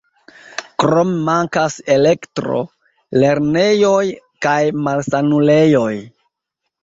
Krome 0.83 1.17
mankas 1.27 1.75
elektro, 1.95 2.61
lernejoj 3.23 4.01
kaj 4.45 4.57
malsanulejoj. 4.87 5.93